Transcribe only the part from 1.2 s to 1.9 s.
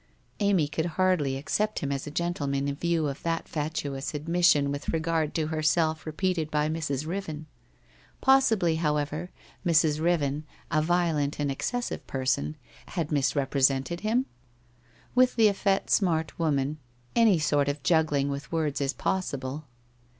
accept